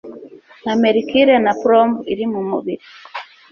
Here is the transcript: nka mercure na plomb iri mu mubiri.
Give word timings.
nka 0.61 0.73
mercure 0.81 1.35
na 1.45 1.53
plomb 1.61 1.93
iri 2.13 2.25
mu 2.31 2.41
mubiri. 2.49 2.83